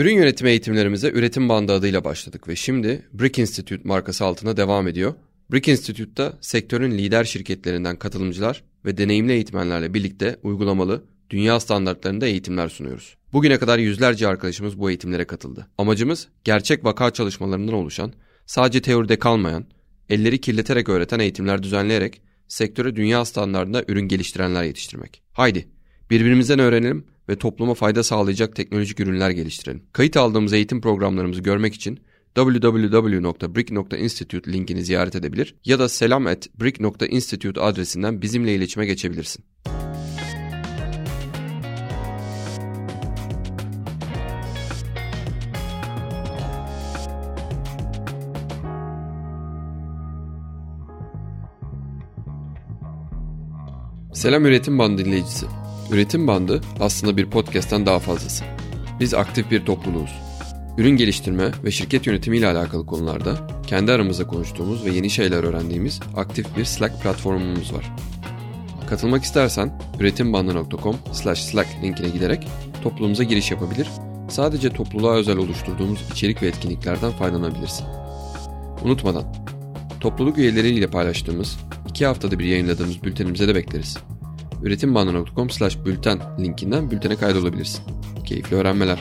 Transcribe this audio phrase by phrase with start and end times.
[0.00, 5.14] Ürün yönetimi eğitimlerimize üretim bandı adıyla başladık ve şimdi Brick Institute markası altına devam ediyor.
[5.52, 13.16] Brick Institute'da sektörün lider şirketlerinden katılımcılar ve deneyimli eğitmenlerle birlikte uygulamalı, dünya standartlarında eğitimler sunuyoruz.
[13.32, 15.66] Bugüne kadar yüzlerce arkadaşımız bu eğitimlere katıldı.
[15.78, 18.12] Amacımız gerçek vaka çalışmalarından oluşan,
[18.46, 19.66] sadece teoride kalmayan,
[20.08, 25.22] elleri kirleterek öğreten eğitimler düzenleyerek sektöre dünya standartında ürün geliştirenler yetiştirmek.
[25.32, 25.68] Haydi
[26.10, 29.82] birbirimizden öğrenelim ve topluma fayda sağlayacak teknolojik ürünler geliştirelim.
[29.92, 32.00] Kayıt aldığımız eğitim programlarımızı görmek için
[32.34, 39.44] www.brick.institute linkini ziyaret edebilir ya da selam@brick.institute adresinden bizimle iletişime geçebilirsin.
[54.12, 55.46] Selam Üretim Bandı dinleyicisi.
[55.92, 58.44] Üretim Bandı aslında bir podcast'ten daha fazlası.
[59.00, 60.10] Biz aktif bir topluluğuz.
[60.78, 66.00] Ürün geliştirme ve şirket yönetimi ile alakalı konularda kendi aramızda konuştuğumuz ve yeni şeyler öğrendiğimiz
[66.16, 67.92] aktif bir Slack platformumuz var.
[68.88, 72.48] Katılmak istersen üretimbandı.com slash linkine giderek
[72.82, 73.88] topluluğumuza giriş yapabilir,
[74.28, 77.86] sadece topluluğa özel oluşturduğumuz içerik ve etkinliklerden faydalanabilirsin.
[78.84, 79.24] Unutmadan,
[80.00, 83.98] topluluk üyeleriyle paylaştığımız, iki haftada bir yayınladığımız bültenimize de bekleriz.
[84.62, 87.82] üretimbandı.com slash bülten linkinden bültene kaydolabilirsin.
[88.24, 88.98] Keyifli öğrenmeler.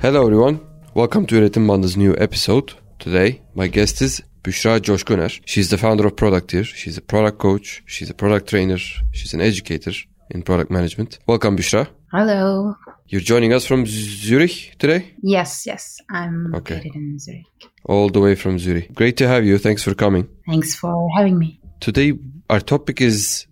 [0.00, 0.58] Hello everyone,
[0.94, 2.72] welcome to Üretim Bandı's new episode.
[2.98, 5.40] Today, my guest is Büşra Coşkuner.
[5.46, 6.64] She's the founder of Producteer.
[6.64, 11.18] She's a product coach, she's a product trainer, she's an educator in product management.
[11.26, 11.95] Welcome Büşra.
[12.12, 12.76] Hello.
[13.08, 15.14] You're joining us from Zurich today?
[15.22, 15.98] Yes, yes.
[16.10, 16.76] I'm Okay.
[16.76, 17.44] located in Zurich.
[17.84, 18.94] All the way from Zurich.
[18.94, 19.58] Great to have you.
[19.58, 20.28] Thanks for coming.
[20.46, 21.60] Thanks for having me.
[21.80, 22.12] Today,
[22.48, 23.46] our topic is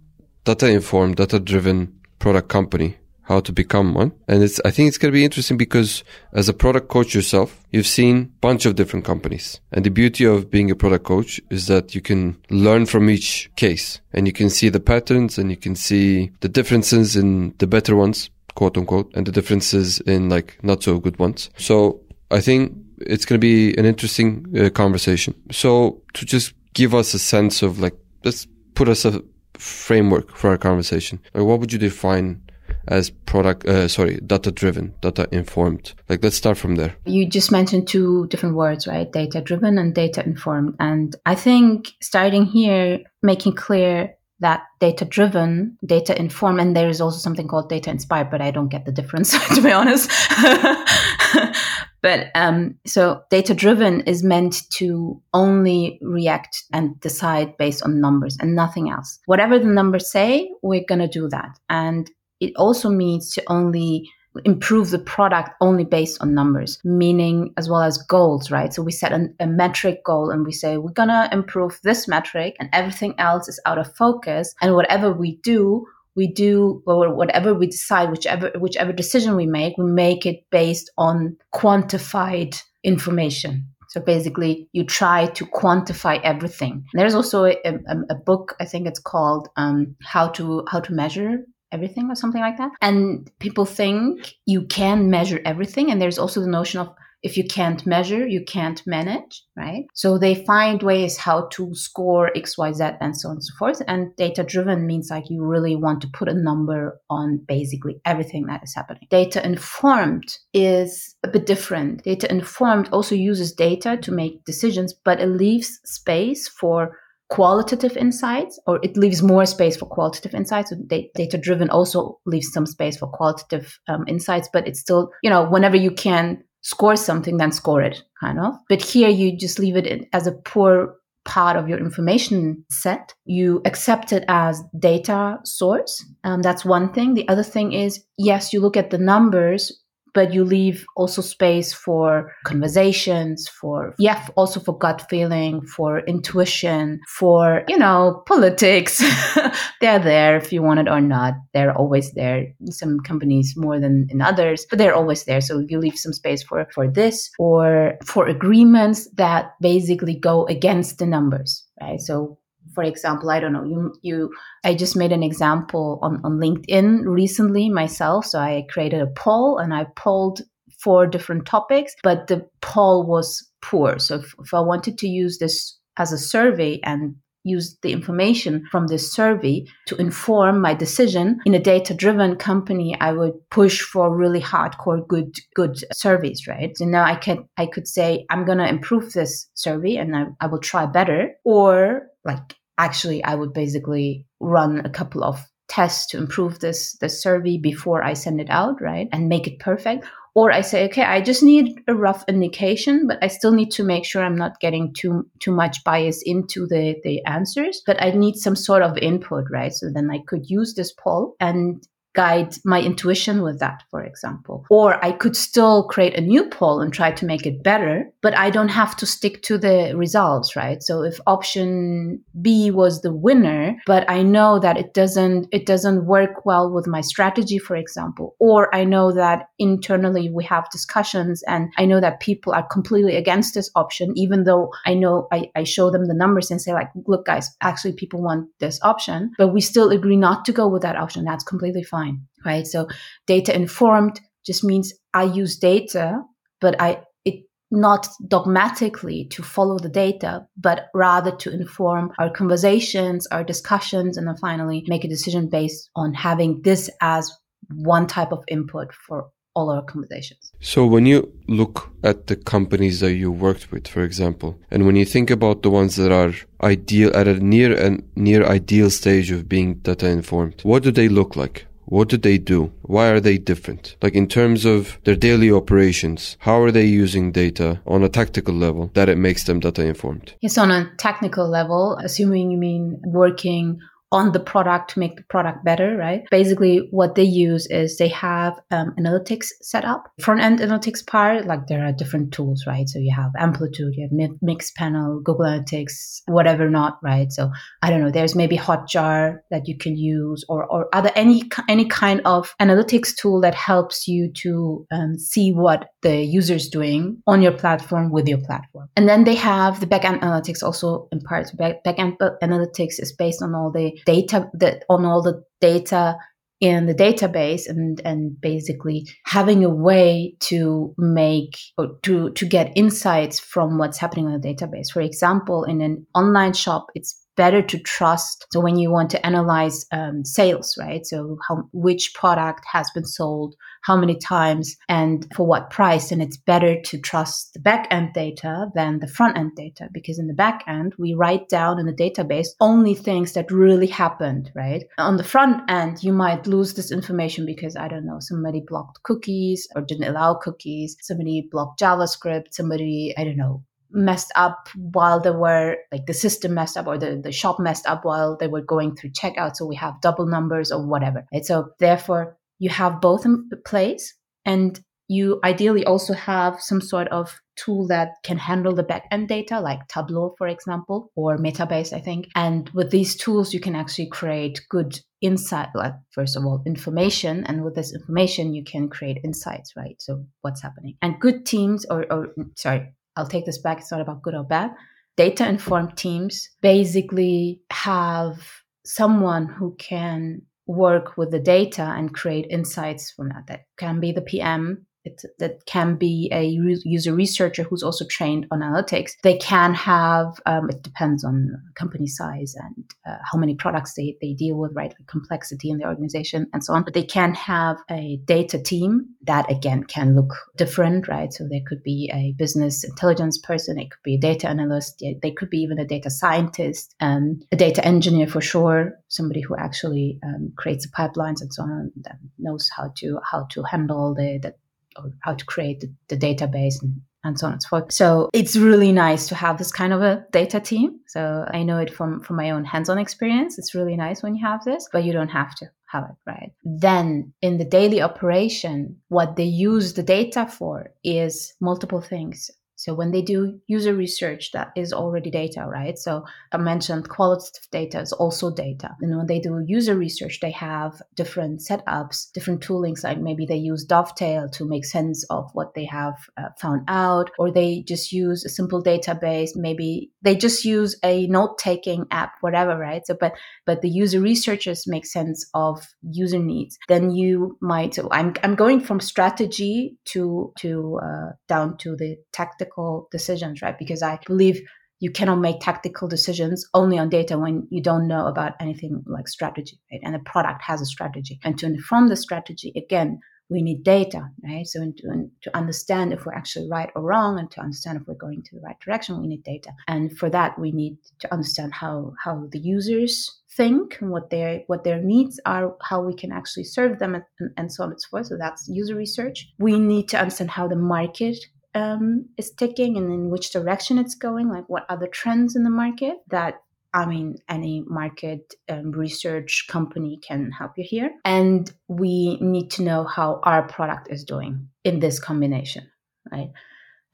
[0.45, 4.13] data informed, data driven product company, how to become one.
[4.29, 7.61] And it's, I think it's going to be interesting because as a product coach yourself,
[7.71, 9.61] you've seen a bunch of different companies.
[9.73, 13.51] And the beauty of being a product coach is that you can learn from each
[13.57, 17.67] case and you can see the patterns and you can see the differences in the
[17.67, 21.51] better ones, quote unquote, and the differences in like not so good ones.
[21.57, 22.01] So
[22.31, 25.35] I think it's going to be an interesting uh, conversation.
[25.51, 29.23] So to just give us a sense of like, let's put us a
[29.55, 31.21] framework for our conversation.
[31.33, 32.43] Like, what would you define
[32.89, 35.95] as product, uh, sorry, data driven, data informed?
[36.09, 36.97] Like, let's start from there.
[37.05, 39.11] You just mentioned two different words, right?
[39.11, 40.77] Data driven and data informed.
[40.81, 47.01] And I think starting here, making clear that data driven, data informed, and there is
[47.01, 50.11] also something called data inspired, but I don't get the difference, to be honest.
[52.03, 58.37] but um, so data driven is meant to only react and decide based on numbers
[58.41, 59.19] and nothing else.
[59.27, 61.59] Whatever the numbers say, we're going to do that.
[61.71, 64.11] And it also means to only
[64.45, 68.73] improve the product only based on numbers, meaning as well as goals, right?
[68.73, 72.57] So we set an, a metric goal and we say we're gonna improve this metric
[72.59, 74.55] and everything else is out of focus.
[74.61, 75.87] And whatever we do,
[76.17, 80.91] we do or whatever we decide, whichever whichever decision we make, we make it based
[80.97, 83.67] on quantified information.
[83.89, 86.85] So basically, you try to quantify everything.
[86.95, 90.93] There's also a, a, a book, I think it's called um, "How to How to
[90.93, 92.71] Measure everything or something like that.
[92.81, 95.91] And people think you can measure everything.
[95.91, 96.89] And there's also the notion of
[97.25, 99.87] if you can't measure, you can't manage, right?
[99.95, 103.55] So they find ways how to score X, Y, Z, and so on and so
[103.59, 103.81] forth.
[103.89, 108.45] And data driven means like you really want to put a number on basically everything
[108.47, 109.09] that is happening.
[109.09, 112.05] Data informed is a bit different.
[112.05, 116.99] Data informed also uses data to make decisions, but it leaves space for
[117.31, 120.71] qualitative insights or it leaves more space for qualitative insights.
[120.71, 125.31] So data driven also leaves some space for qualitative um, insights but it's still you
[125.31, 128.55] know whenever you can score something then score it kind of.
[128.69, 133.15] But here you just leave it as a poor part of your information set.
[133.25, 137.15] You accept it as data source um, that's one thing.
[137.15, 139.73] The other thing is yes you look at the numbers
[140.15, 147.01] but you leave also space for conversations for yeah also for gut feeling for intuition
[147.09, 149.03] for you know politics.
[149.81, 151.35] They're there if you want it or not.
[151.53, 152.47] They're always there.
[152.71, 155.41] Some companies more than in others but they're always there.
[155.41, 160.99] So you leave some space for for this or for agreements that basically go against
[160.99, 162.01] the numbers right?
[162.01, 162.39] So
[162.75, 164.31] for example i don't know you you
[164.65, 169.59] i just made an example on, on linkedin recently myself so i created a poll
[169.59, 170.43] and i polled
[170.81, 175.39] four different topics but the poll was poor so if, if i wanted to use
[175.39, 181.39] this as a survey and use the information from this survey to inform my decision.
[181.45, 186.77] In a data driven company, I would push for really hardcore good, good surveys, right?
[186.77, 190.25] So now I can, I could say, I'm going to improve this survey and I,
[190.41, 191.33] I will try better.
[191.45, 197.09] Or like, actually, I would basically run a couple of tests to improve this, the
[197.09, 199.09] survey before I send it out, right?
[199.13, 203.19] And make it perfect or I say, okay, I just need a rough indication, but
[203.23, 206.97] I still need to make sure I'm not getting too too much bias into the
[207.05, 207.83] the answers.
[207.87, 209.73] But I need some sort of input, right?
[209.73, 214.65] So then I could use this poll and guide my intuition with that, for example.
[214.71, 218.35] Or I could still create a new poll and try to make it better, but
[218.37, 220.83] I don't have to stick to the results, right?
[220.83, 226.07] So if option B was the winner, but I know that it doesn't, it doesn't
[226.07, 231.43] work well with my strategy, for example, or I know that internally we have discussions
[231.49, 235.51] and I know that people are completely against this option, even though I know I,
[235.57, 239.33] I show them the numbers and say like, look guys, actually people want this option,
[239.37, 241.25] but we still agree not to go with that option.
[241.25, 242.04] That's completely fine
[242.45, 242.67] right?
[242.67, 242.89] So
[243.27, 246.21] data informed just means I use data,
[246.61, 253.27] but I it not dogmatically to follow the data, but rather to inform our conversations,
[253.29, 257.33] our discussions, and then finally make a decision based on having this as
[257.75, 260.53] one type of input for all our conversations.
[260.61, 264.97] So when you look at the companies that you worked with, for example, and when
[264.97, 269.31] you think about the ones that are ideal at a near and near ideal stage
[269.31, 271.67] of being data informed, what do they look like?
[271.87, 272.73] What do they do?
[272.83, 273.97] Why are they different?
[274.03, 278.55] Like in terms of their daily operations, how are they using data on a tactical
[278.55, 280.35] level that it makes them data informed?
[280.41, 283.81] Yes, on a technical level, assuming you mean working
[284.15, 286.23] on the product to make the product better, right?
[286.31, 290.05] Basically, what they use is they have um, analytics set up.
[290.21, 292.89] Front end analytics part, like there are different tools, right?
[292.89, 297.33] So you have Amplitude, you have Mixpanel, Google Analytics, whatever not, right?
[297.33, 297.51] So
[297.83, 298.13] I don't know.
[298.13, 303.17] There's maybe Hotjar that you can use, or or other any any kind of analytics
[303.17, 308.29] tool that helps you to um, see what the user's doing on your platform with
[308.29, 308.89] your platform.
[308.97, 311.51] And then they have the backend analytics also in part.
[311.57, 316.17] Back, backend analytics is based on all the data that on all the data
[316.61, 322.73] in the database and and basically having a way to make or to to get
[322.77, 324.91] insights from what's happening on the database.
[324.93, 328.47] For example in an online shop it's better to trust.
[328.53, 331.05] So when you want to analyze um, sales, right?
[331.07, 336.23] So how which product has been sold, how many times, and for what price, and
[336.23, 340.27] it's better to trust the back end data than the front end data because in
[340.27, 344.85] the back end we write down in the database only things that really happened, right?
[344.99, 349.03] On the front end, you might lose this information because I don't know somebody blocked
[349.03, 353.63] cookies or didn't allow cookies, somebody blocked JavaScript, somebody I don't know
[353.95, 357.87] messed up while they were like the system messed up or the, the shop messed
[357.87, 359.57] up while they were going through checkout.
[359.57, 361.25] So we have double numbers or whatever.
[361.33, 361.45] Right?
[361.45, 364.15] So therefore you have both in place
[364.45, 369.61] and you ideally also have some sort of tool that can handle the backend data,
[369.61, 372.29] like Tableau, for example, or Metabase, I think.
[372.35, 377.45] And with these tools, you can actually create good insight, like first of all, information.
[377.45, 379.97] And with this information, you can create insights, right?
[380.01, 380.97] So what's happening?
[381.03, 383.79] And good teams, or, or sorry, I'll take this back.
[383.79, 384.73] It's not about good or bad.
[385.17, 388.47] Data informed teams basically have
[388.85, 393.47] someone who can work with the data and create insights from that.
[393.47, 398.47] That can be the PM, it, that can be a user researcher who's also trained
[398.51, 399.13] on analytics.
[399.23, 404.17] They can have, um, it depends on company size and uh, how many products they,
[404.21, 404.95] they deal with, right?
[404.99, 406.85] Like complexity in the organization and so on.
[406.85, 411.33] But they can have a data team that again can look different, right?
[411.33, 415.31] So there could be a business intelligence person, it could be a data analyst, they
[415.31, 420.19] could be even a data scientist, um, a data engineer for sure, somebody who actually
[420.25, 424.39] um, creates the pipelines and so on, that knows how to how to handle the,
[424.43, 424.55] the
[424.97, 427.93] or how to create the, database and, and so on and so forth.
[427.93, 431.01] So it's really nice to have this kind of a data team.
[431.09, 433.59] So I know it from, from my own hands-on experience.
[433.59, 436.53] It's really nice when you have this, but you don't have to have it, right?
[436.65, 442.51] Then in the daily operation, what they use the data for is multiple things.
[442.77, 445.97] So when they do user research, that is already data, right?
[445.99, 448.97] So I mentioned qualitative data is also data.
[449.01, 453.57] And when they do user research, they have different setups, different toolings, like maybe they
[453.57, 458.13] use Dovetail to make sense of what they have uh, found out, or they just
[458.13, 459.51] use a simple database.
[459.55, 463.07] Maybe they just use a note-taking app, whatever, right?
[463.07, 463.35] So, but
[463.67, 466.77] but the user researchers make sense of user needs.
[466.89, 467.95] Then you might.
[467.95, 472.74] So I'm I'm going from strategy to to uh, down to the tactical
[473.11, 473.79] decisions, right?
[473.79, 474.61] Because I believe
[475.01, 479.29] you cannot make tactical decisions only on data when you don't know about anything like
[479.29, 480.01] strategy, right?
[480.03, 481.39] And a product has a strategy.
[481.45, 484.67] And to inform the strategy, again, we need data, right?
[484.67, 488.15] So to, to understand if we're actually right or wrong and to understand if we're
[488.15, 489.71] going to the right direction, we need data.
[489.87, 494.63] And for that, we need to understand how, how the users think and what their
[494.67, 497.25] what their needs are, how we can actually serve them and,
[497.57, 498.27] and so on and so forth.
[498.27, 499.47] So that's user research.
[499.59, 501.37] We need to understand how the market
[501.75, 505.65] um, is ticking and in which direction it's going, like what are the trends in
[505.65, 506.61] the market that
[506.95, 511.11] I mean, any market um, research company can help you here.
[511.25, 515.91] And we need to know how our product is doing in this combination,
[516.31, 516.53] right?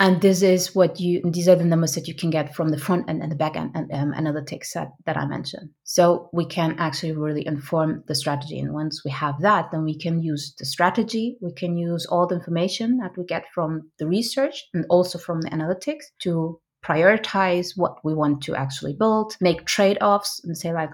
[0.01, 2.79] And this is what you, these are the numbers that you can get from the
[2.79, 5.69] front end and the back end and, um, analytics that, that I mentioned.
[5.85, 8.59] So we can actually really inform the strategy.
[8.59, 11.37] And once we have that, then we can use the strategy.
[11.43, 15.43] We can use all the information that we get from the research and also from
[15.43, 20.73] the analytics to prioritize what we want to actually build, make trade offs and say,
[20.73, 20.91] like,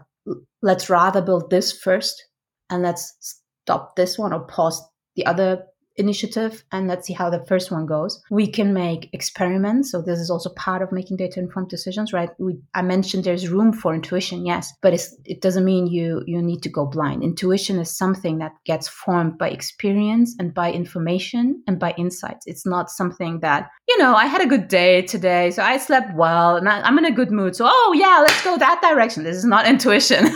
[0.62, 2.24] let's rather build this first
[2.70, 4.82] and let's stop this one or pause
[5.14, 5.62] the other
[5.98, 8.22] initiative and let's see how the first one goes.
[8.30, 9.90] We can make experiments.
[9.90, 12.30] So this is also part of making data informed decisions, right?
[12.38, 16.62] We, I mentioned there's room for intuition, yes, but it doesn't mean you you need
[16.62, 17.22] to go blind.
[17.22, 22.46] Intuition is something that gets formed by experience and by information and by insights.
[22.46, 26.14] It's not something that you know I had a good day today, so I slept
[26.14, 27.56] well and I, I'm in a good mood.
[27.56, 29.24] So oh yeah, let's go that direction.
[29.24, 30.28] This is not intuition.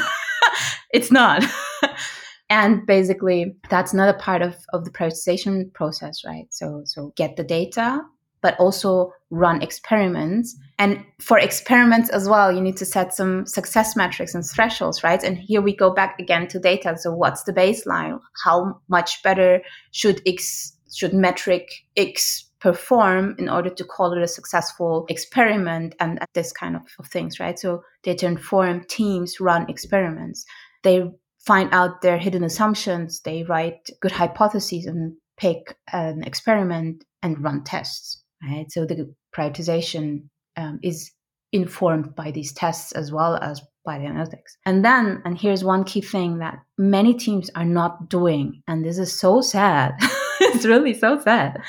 [0.93, 1.45] it's not.
[2.51, 6.47] and basically that's another part of, of the prioritization process right?
[6.51, 8.03] So so get the data
[8.43, 10.57] but also run experiments.
[10.79, 15.23] And for experiments as well you need to set some success metrics and thresholds right?
[15.23, 16.97] And here we go back again to data.
[16.99, 18.19] So what's the baseline?
[18.45, 24.29] How much better should x should metric x perform in order to call it a
[24.29, 27.59] successful experiment and this kind of, things right?
[27.59, 30.45] So data informed teams run experiments.
[30.83, 31.11] They
[31.47, 33.21] find out their hidden assumptions.
[33.21, 38.23] They write good hypotheses and pick an experiment and run tests.
[38.43, 38.71] Right.
[38.71, 41.11] So the prioritization um, is
[41.53, 44.57] informed by these tests as well as by the analytics.
[44.67, 48.99] And then, and here's one key thing that many teams are not doing, and this
[48.99, 49.95] is so sad.
[50.41, 51.61] it's really so sad.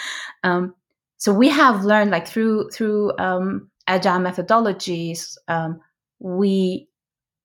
[0.44, 0.76] Um,
[1.18, 5.80] so we have learned, like through through um, agile methodologies, um,
[6.20, 6.88] we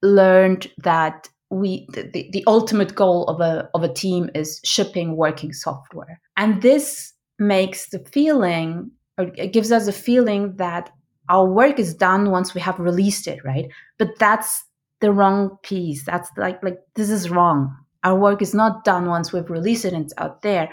[0.03, 5.53] learned that we the, the ultimate goal of a of a team is shipping working
[5.53, 6.21] software.
[6.37, 10.91] And this makes the feeling or it gives us a feeling that
[11.29, 13.69] our work is done once we have released it right?
[13.99, 14.65] But that's
[15.01, 16.05] the wrong piece.
[16.05, 17.75] That's like like this is wrong.
[18.05, 20.69] Our work is not done once we've released it and it's out there.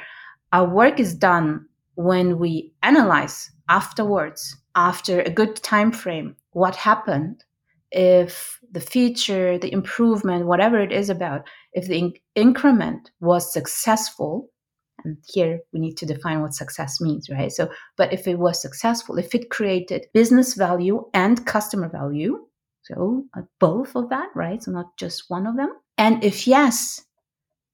[0.51, 1.65] Our work is done
[1.95, 7.43] when we analyze afterwards after a good time frame what happened
[7.91, 14.49] if the feature, the improvement, whatever it is about, if the in- increment was successful,
[15.05, 17.51] and here we need to define what success means, right?
[17.51, 22.39] So, but if it was successful, if it created business value and customer value,
[22.83, 24.61] so uh, both of that, right?
[24.61, 25.69] So not just one of them.
[25.97, 27.01] And if yes,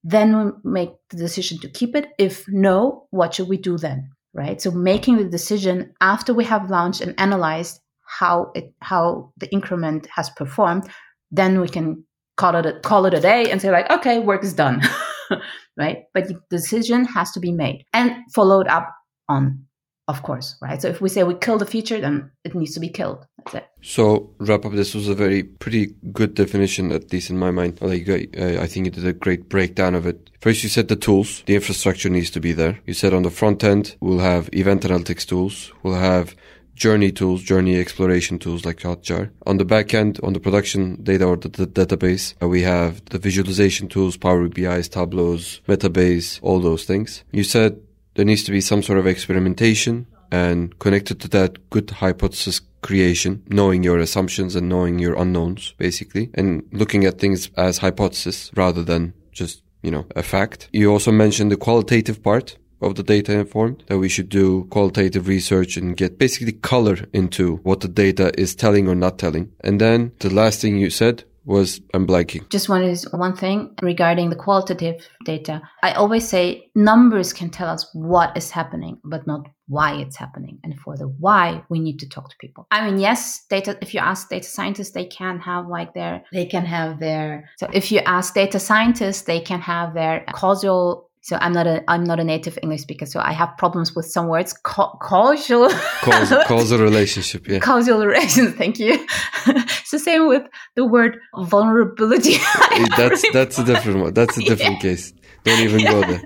[0.03, 2.09] then we make the decision to keep it.
[2.17, 4.11] If no, what should we do then?
[4.33, 4.61] Right.
[4.61, 10.07] So making the decision after we have launched and analyzed how it how the increment
[10.07, 10.89] has performed,
[11.31, 12.03] then we can
[12.37, 14.81] call it a, call it a day and say like, okay, work is done,
[15.77, 16.05] right?
[16.13, 18.89] But the decision has to be made and followed up
[19.27, 19.65] on,
[20.07, 20.81] of course, right?
[20.81, 23.27] So if we say we kill the feature, then it needs to be killed.
[23.37, 23.67] That's it.
[23.81, 24.71] So wrap up.
[24.71, 27.79] This was a very pretty good definition, at least in my mind.
[27.81, 30.29] Like uh, I think you did a great breakdown of it.
[30.41, 32.79] First, you said the tools, the infrastructure needs to be there.
[32.85, 36.35] You said on the front end, we'll have event analytics tools, we'll have
[36.79, 39.29] journey tools, journey exploration tools like Hotjar.
[39.45, 43.03] On the back end, on the production data or the, the database, uh, we have
[43.05, 47.23] the visualization tools, Power BI's, Tableaus, Metabase, all those things.
[47.31, 47.79] You said
[48.15, 53.43] there needs to be some sort of experimentation and connected to that good hypothesis creation,
[53.47, 58.83] knowing your assumptions and knowing your unknowns, basically, and looking at things as hypothesis rather
[58.83, 60.69] than just, you know, a fact.
[60.71, 65.27] You also mentioned the qualitative part of the data informed, that we should do qualitative
[65.27, 69.51] research and get basically color into what the data is telling or not telling.
[69.61, 72.47] And then the last thing you said was I'm blanking.
[72.49, 75.61] Just one is one thing regarding the qualitative data.
[75.81, 80.59] I always say numbers can tell us what is happening, but not why it's happening.
[80.63, 82.67] And for the why, we need to talk to people.
[82.71, 83.77] I mean, yes, data.
[83.81, 87.49] If you ask data scientists, they can have like their they can have their.
[87.57, 91.83] So if you ask data scientists, they can have their causal So I'm not a
[91.89, 94.53] I'm not a native English speaker, so I have problems with some words.
[94.53, 95.69] Ca- causal,
[96.01, 97.47] causal, causal relationship.
[97.47, 98.55] Yeah, causal relations.
[98.55, 99.05] Thank you.
[99.47, 100.43] it's the same with
[100.75, 102.37] the word vulnerability.
[102.97, 104.13] that's that's a different one.
[104.13, 104.91] That's a different yeah.
[104.91, 105.13] case.
[105.43, 105.91] Don't even yeah.
[105.91, 106.21] go there.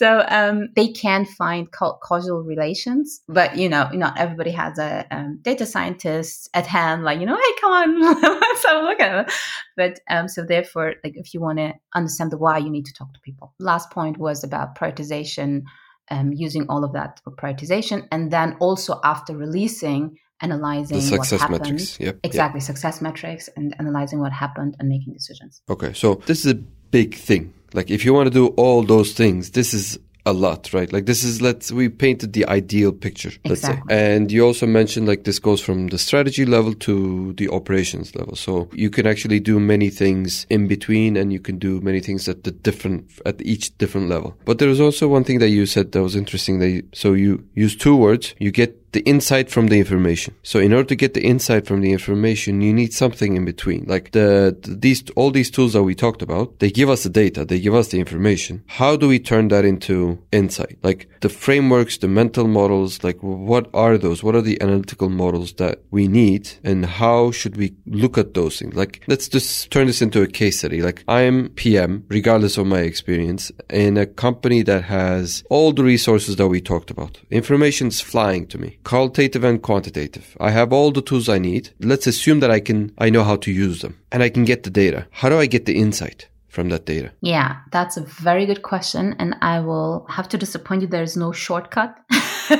[0.00, 5.40] So um, they can find causal relations, but you know, not everybody has a um,
[5.42, 8.00] data scientist at hand, like you know, hey, come on,
[8.40, 9.32] let's have a look at it.
[9.76, 12.94] But um, so therefore, like if you want to understand the why, you need to
[12.94, 13.52] talk to people.
[13.58, 15.64] Last point was about prioritization,
[16.10, 21.32] um, using all of that for prioritization, and then also after releasing analyzing the success
[21.32, 21.60] what happened.
[21.60, 22.00] metrics.
[22.00, 22.20] Yep.
[22.24, 22.66] Exactly, yep.
[22.66, 25.60] success metrics and analyzing what happened and making decisions.
[25.68, 29.12] Okay, so this is a big thing like if you want to do all those
[29.12, 30.92] things, this is a lot, right?
[30.92, 33.88] Like this is let's we painted the ideal picture, let's exactly.
[33.88, 34.14] say.
[34.14, 38.36] And you also mentioned like this goes from the strategy level to the operations level.
[38.36, 42.28] So you can actually do many things in between and you can do many things
[42.28, 44.36] at the different at each different level.
[44.44, 46.58] But there was also one thing that you said that was interesting.
[46.58, 50.34] That so you use two words, you get the insight from the information.
[50.42, 53.84] So in order to get the insight from the information, you need something in between.
[53.86, 57.08] Like the, the, these all these tools that we talked about, they give us the
[57.08, 58.64] data, they give us the information.
[58.66, 60.78] How do we turn that into insight?
[60.82, 64.22] Like the frameworks, the mental models, like what are those?
[64.22, 68.58] What are the analytical models that we need and how should we look at those
[68.58, 68.74] things?
[68.74, 70.82] Like let's just turn this into a case study.
[70.82, 76.36] Like I'm PM, regardless of my experience, in a company that has all the resources
[76.36, 77.20] that we talked about.
[77.30, 80.36] Information's flying to me qualitative and quantitative.
[80.40, 81.70] I have all the tools I need.
[81.80, 84.62] Let's assume that I can, I know how to use them and I can get
[84.62, 85.06] the data.
[85.10, 86.26] How do I get the insight?
[86.48, 87.12] From that data?
[87.20, 89.14] Yeah, that's a very good question.
[89.20, 90.88] And I will have to disappoint you.
[90.88, 91.96] There's no shortcut.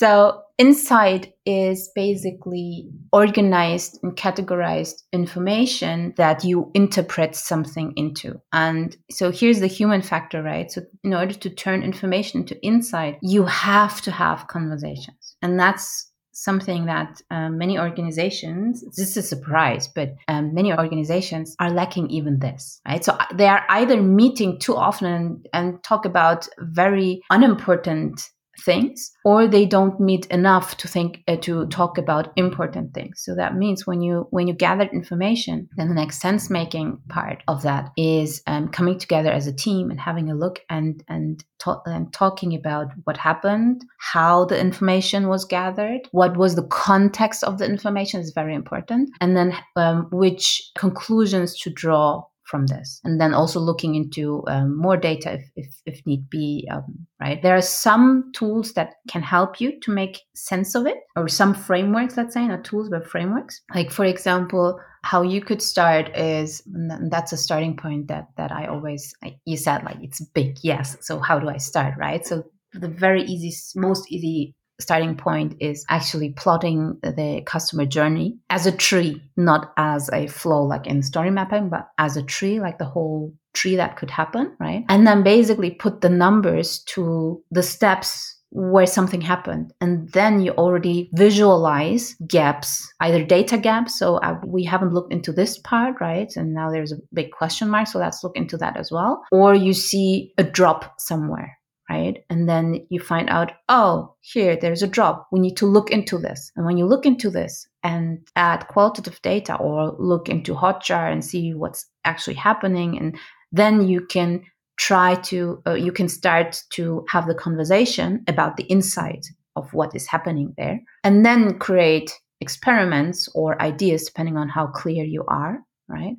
[0.00, 8.38] So insight is basically organized and categorized information that you interpret something into.
[8.52, 10.70] And so here's the human factor, right?
[10.70, 15.34] So in order to turn information into insight, you have to have conversations.
[15.40, 21.54] And that's something that um, many organizations this is a surprise but um, many organizations
[21.58, 25.82] are lacking even this right so uh, they are either meeting too often and, and
[25.82, 28.22] talk about very unimportant
[28.60, 33.22] things or they don't meet enough to think uh, to talk about important things.
[33.24, 37.42] So that means when you when you gather information then the next sense making part
[37.48, 41.44] of that is um, coming together as a team and having a look and and,
[41.60, 47.44] to- and talking about what happened how the information was gathered what was the context
[47.44, 53.00] of the information is very important and then um, which conclusions to draw from this.
[53.04, 57.40] And then also looking into um, more data if, if, if need be um, right?
[57.40, 61.54] There are some tools that can help you to make sense of it or some
[61.54, 63.60] frameworks let's say not tools but frameworks.
[63.74, 66.62] Like for example how you could start is
[67.10, 69.14] that's a starting point that that i always
[69.46, 70.58] you said like it's big.
[70.62, 70.96] Yes.
[71.00, 72.26] So how do i start right?
[72.26, 78.66] So the very easy most easy starting point is actually plotting the customer journey as
[78.66, 82.78] a tree, not as a flow like in story mapping, but as a tree, like
[82.78, 84.84] the whole tree that could happen, right?
[84.88, 89.72] And then basically put the numbers to the steps where something happened.
[89.80, 93.98] And then you already visualize gaps, either data gaps.
[93.98, 96.30] So uh, we haven't looked into this part, right?
[96.36, 97.86] And now there's a big question mark.
[97.86, 99.22] So let's look into that as well.
[99.30, 101.58] Or you see a drop somewhere,
[101.90, 102.18] right?
[102.30, 105.26] And then you find out, oh, here, there's a drop.
[105.32, 106.52] We need to look into this.
[106.54, 111.24] And when you look into this and add qualitative data or look into Hotjar and
[111.24, 113.18] see what's actually happening, and
[113.50, 114.42] then you can
[114.78, 119.26] try to, uh, you can start to have the conversation about the insight
[119.56, 125.04] of what is happening there, and then create experiments or ideas depending on how clear
[125.04, 126.14] you are, right?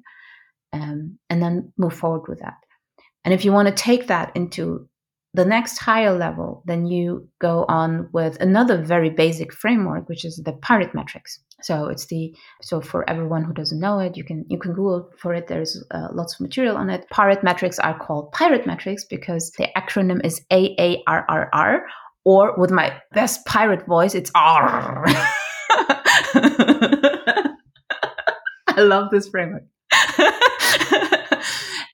[0.73, 2.57] Um, and then move forward with that.
[3.23, 4.89] And if you want to take that into
[5.33, 10.41] the next higher level, then you go on with another very basic framework, which is
[10.43, 11.39] the pirate metrics.
[11.61, 15.09] So it's the so for everyone who doesn't know it, you can you can Google
[15.17, 15.47] for it.
[15.47, 17.05] There's uh, lots of material on it.
[17.11, 21.85] Pirate metrics are called pirate metrics because the acronym is A A R R R,
[22.25, 25.05] or with my best pirate voice, it's R.
[28.67, 29.63] I love this framework.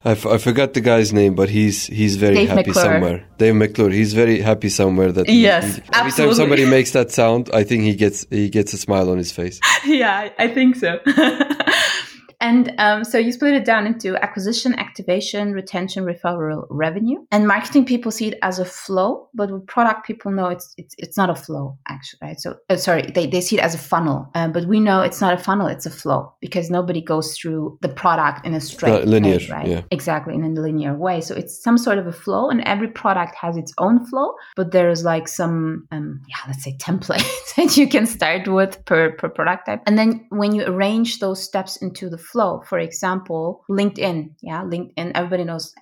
[0.05, 2.85] I, f- I forgot the guy's name, but he's he's very Dave happy McClure.
[2.85, 3.27] somewhere.
[3.37, 3.89] Dave McClure.
[3.89, 5.11] He's very happy somewhere.
[5.11, 6.25] That yes, he, every absolutely.
[6.25, 9.31] time somebody makes that sound, I think he gets he gets a smile on his
[9.31, 9.59] face.
[9.85, 10.99] yeah, I think so.
[12.47, 17.19] And um, so you split it down into acquisition, activation, retention, referral, revenue.
[17.29, 20.95] And marketing people see it as a flow, but with product people know it's it's,
[20.97, 22.39] it's not a flow actually, right?
[22.39, 25.19] So uh, sorry, they, they see it as a funnel, um, but we know it's
[25.19, 29.05] not a funnel, it's a flow because nobody goes through the product in a straight
[29.05, 29.67] linear, way, right?
[29.67, 29.81] yeah.
[29.91, 31.19] Exactly, in a linear way.
[31.19, 34.71] So it's some sort of a flow, and every product has its own flow, but
[34.71, 39.27] there's like some, um, yeah, let's say template that you can start with per per
[39.27, 42.36] product type, and then when you arrange those steps into the flow.
[42.67, 44.35] For example, LinkedIn.
[44.41, 45.11] Yeah, LinkedIn.
[45.15, 45.73] Everybody knows.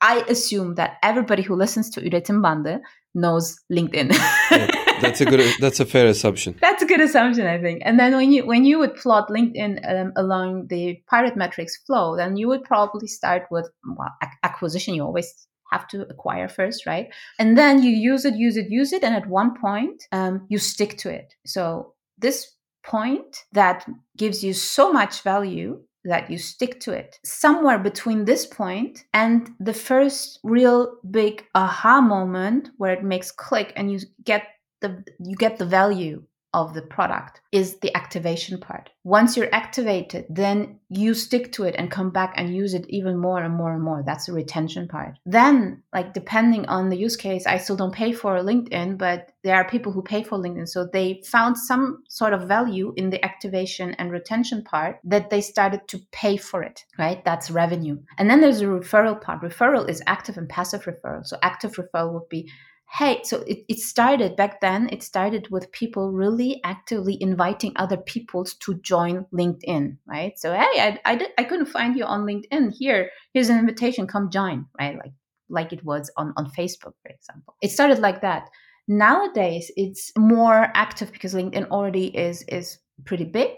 [0.00, 2.80] I assume that everybody who listens to Üretim Bandı
[3.14, 4.12] knows LinkedIn.
[4.50, 4.66] Yeah,
[5.00, 5.40] that's a good.
[5.60, 6.56] That's a fair assumption.
[6.60, 7.82] That's a good assumption, I think.
[7.84, 12.16] And then when you when you would plot LinkedIn um, along the pirate metrics flow,
[12.16, 14.94] then you would probably start with well, ac- acquisition.
[14.94, 17.06] You always have to acquire first, right?
[17.38, 20.58] And then you use it, use it, use it, and at one point, um, you
[20.58, 21.34] stick to it.
[21.46, 27.18] So this point that gives you so much value that you stick to it.
[27.24, 33.72] Somewhere between this point and the first real big aha moment where it makes click
[33.76, 34.46] and you get
[34.80, 36.22] the you get the value
[36.54, 38.88] of the product is the activation part.
[39.02, 43.18] Once you're activated, then you stick to it and come back and use it even
[43.18, 44.02] more and more and more.
[44.06, 45.18] That's the retention part.
[45.26, 49.56] Then, like depending on the use case, I still don't pay for LinkedIn, but there
[49.56, 50.68] are people who pay for LinkedIn.
[50.68, 55.40] So they found some sort of value in the activation and retention part that they
[55.40, 57.22] started to pay for it, right?
[57.24, 57.98] That's revenue.
[58.16, 59.42] And then there's a referral part.
[59.42, 61.26] Referral is active and passive referral.
[61.26, 62.50] So active referral would be
[62.94, 67.96] hey so it, it started back then it started with people really actively inviting other
[67.96, 70.38] people to join linkedin right?
[70.38, 72.72] So hey I, I, did, I couldn't find you on linkedin.
[72.72, 74.06] Here here's an invitation.
[74.06, 74.96] Come join right?
[74.96, 75.12] Like
[75.48, 77.56] like it was on on facebook for example.
[77.60, 78.48] It started like that.
[78.86, 83.50] Nowadays it's more active because linkedin already is is pretty big